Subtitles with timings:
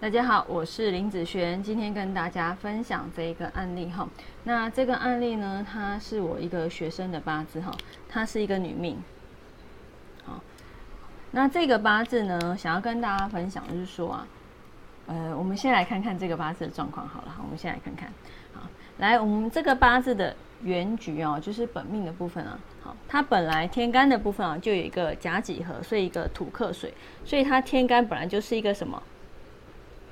[0.00, 4.08] 大家好，我是林子璇，今天跟大家分享这一个案例哈。
[4.44, 7.70] 那这个案例呢，它是我一个学生的八字哈，
[8.08, 8.96] 她是一个女命。
[10.24, 10.42] 好，
[11.32, 14.26] 那这个八字呢，想要跟大家分享就是说啊，
[15.04, 18.10] 呃，我们先来看看这个八字的状况好了，我们先来看看。
[18.54, 18.62] 好，
[18.96, 22.58] 来，我们这个八字的原局哦，就是本命的部分啊。
[22.82, 29.02] 好，它本来天干的部分啊，就有一个甲己合，所以一个土克水，所以它天干本来就是一个什么？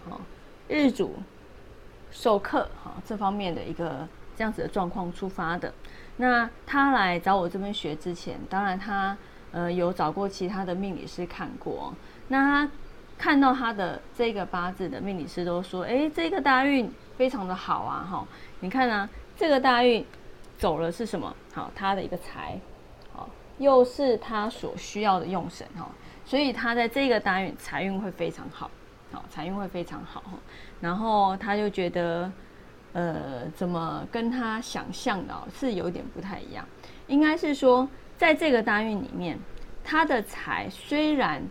[0.08, 0.20] 好，
[0.68, 1.14] 日主
[2.10, 5.72] 授课，好这方面的一个这样子的状况出发的。
[6.16, 9.16] 那他来找我这边学之前，当然他
[9.52, 11.94] 呃有找过其他的命理师看过。
[12.28, 12.72] 那他
[13.16, 18.26] 看到他的这个八字的命理师都说，哎，这个大运非常的好啊，哈，
[18.60, 20.04] 你看啊，这个大运。
[20.58, 21.32] 走了是什么？
[21.54, 22.60] 好，他的一个财，
[23.12, 25.88] 好，又是他所需要的用神哈，
[26.24, 28.68] 所以他在这个大运财运会非常好，
[29.12, 30.22] 好，财运会非常好。
[30.80, 32.30] 然后他就觉得，
[32.92, 36.66] 呃，怎么跟他想象的是有点不太一样？
[37.06, 39.38] 应该是说，在这个大运里面，
[39.82, 41.42] 他的财虽然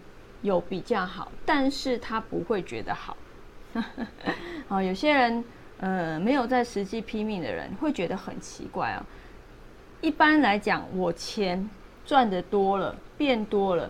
[0.41, 3.16] 有比较好，但是他不会觉得好。
[4.67, 5.44] 好， 有些人。
[5.80, 9.05] 呃，没有在实际拼命的人会觉得很奇怪哦。
[10.02, 11.69] 一般来讲，我钱
[12.03, 13.88] 赚的多了，变多了，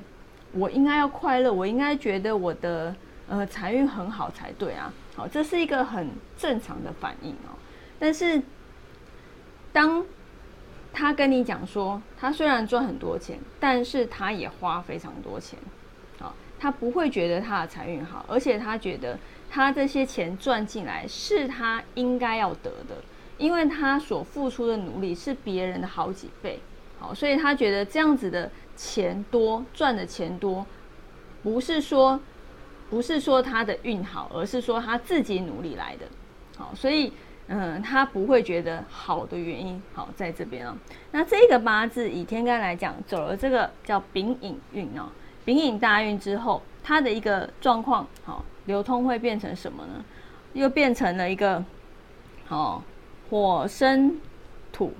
[0.51, 2.93] 我应该要快乐，我应该觉得我的
[3.27, 4.93] 呃财运很好才对啊。
[5.15, 7.55] 好，这是一个很正常的反应哦。
[7.99, 8.41] 但是，
[9.71, 10.05] 当
[10.93, 15.57] 他跟你讲说，他虽然赚很多钱，但是他也花非常多钱，
[16.19, 19.17] 好，他不会觉得他的财运好，而且他觉得。
[19.49, 22.97] 他这些钱赚进来是他应该要得的，
[23.37, 26.59] 因为他所付出的努力是别人的好几倍，
[26.99, 30.67] 好，所以他觉得这样子的钱多赚的钱多，
[31.41, 32.19] 不是说
[32.89, 36.05] 不是说他的运好，而是说他自己努力来的，
[36.57, 37.11] 好，所以
[37.47, 40.75] 嗯，他不会觉得好的原因好在这边哦。
[41.11, 45.09] 那这个八字以天干来讲，走了这个叫丙寅运哦，
[45.45, 48.43] 丙寅大运之后，他的一个状况好。
[48.65, 50.03] 流通会变成什么呢？
[50.51, 51.63] 又变成了一个，
[52.49, 52.83] 哦，
[53.29, 54.19] 火生
[54.73, 54.93] 土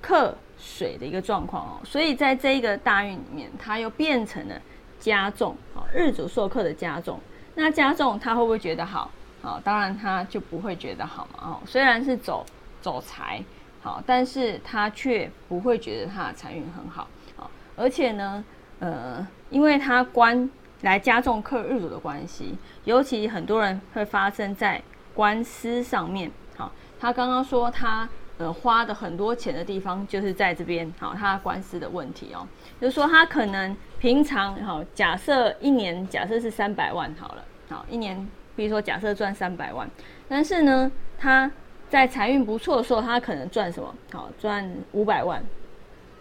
[0.00, 1.80] 克水的一个状况哦。
[1.84, 4.60] 所以在这一个大运里面，它又变成了
[5.04, 7.20] 加重，好，日主受克的加重。
[7.54, 9.10] 那加重他会不会觉得好？
[9.42, 11.40] 好，当然他就不会觉得好嘛。
[11.42, 12.46] 哦，虽然是走
[12.80, 13.44] 走财，
[13.82, 17.06] 好，但是他却不会觉得他的财运很好。
[17.36, 18.42] 好，而且呢，
[18.78, 20.48] 呃，因为他官。
[20.82, 24.82] 来加重克日主的关系，尤其很多人会发生在
[25.14, 26.30] 官司上面。
[26.58, 28.06] 好，他刚刚说他
[28.38, 30.92] 呃花的很多钱的地方就是在这边。
[30.98, 32.46] 好，他官司的问题哦，
[32.80, 39.88] 就是说他可能平常好，假设一年假设是三百万好了，好一年，比如说假设赚三百万，
[40.28, 41.50] 但是呢他
[41.88, 43.94] 在财运不错的时候，他可能赚什么？
[44.12, 45.42] 好，赚五百万。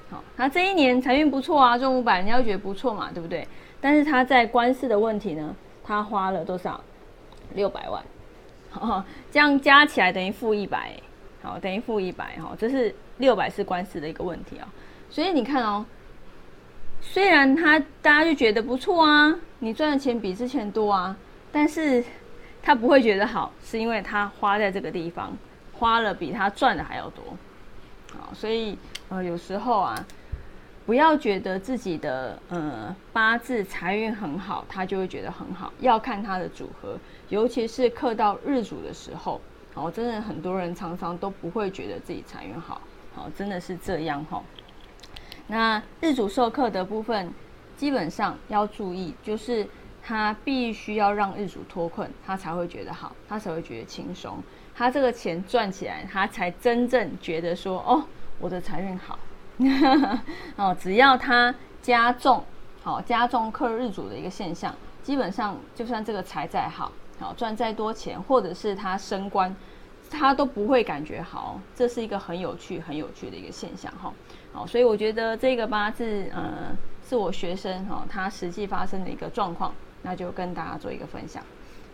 [0.10, 3.48] 好，他这一年财运不错啊，赚五百，人家会觉得不错嘛，对不对？
[3.82, 6.80] 但是他在官司的问题呢，他花了多少？
[7.56, 8.04] 六百万，
[8.80, 10.92] 哦， 这样加起来等于负一百，
[11.44, 14.68] 好，等于负一百哈，这是六百是官司的一个问题啊。
[15.10, 15.86] 所以你看哦，
[17.02, 21.16] 虽然他大家就觉得不错啊，你赚的钱比之前多啊，
[21.52, 22.04] 但是
[22.64, 25.38] 他不会觉得好，是因为他花在这个地方
[25.74, 27.24] 花了比他赚的还要多，
[28.18, 28.78] 好，所以
[29.10, 30.04] 呃有时候啊。
[30.86, 35.72] 不要觉得自己的呃八字财运很好，他就会觉得很好。
[35.80, 37.00] 要看他的组合，
[37.30, 39.40] 尤其是克到日主的时候，
[39.76, 42.82] 哦，真的很多人常常都不会觉得自己财运好，
[43.16, 44.42] 好，真的是这样哈。
[45.48, 47.34] 那日主受克的部分，
[47.76, 49.68] 基本上要注意，就是
[50.02, 54.38] 他必须要让日主脱困，他才会觉得好，他才会觉得轻松，
[54.76, 58.04] 他这个钱赚起来，他才真正觉得说，哦，
[58.40, 59.20] 我的财运好。
[60.58, 62.44] 哦，只要它加重，
[62.82, 69.56] 好加重克日主的一个现象，基本上就算这个财再好，好赚再多钱，或者是他升官，
[70.10, 71.60] 他都不会感觉好。
[71.76, 74.14] 这是一个很有趣、很有趣的一个现象哈。
[74.52, 76.76] 好，所以我觉得这个八字，呃，
[77.08, 81.44] 是我学生哈，他实际发生的一个状况，那就跟大家做一个分享。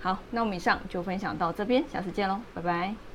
[0.01, 3.08] 好，那我们以上就分享到这边，下次见喽，拜拜。